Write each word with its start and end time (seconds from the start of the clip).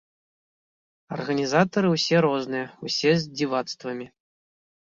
Арганізатары 1.17 1.87
ўсе 1.95 2.15
розныя, 2.27 2.67
усе 2.89 3.11
з 3.25 3.33
дзівацтвамі. 3.37 4.05